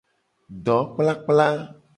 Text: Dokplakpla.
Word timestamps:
Dokplakpla. 0.69 1.49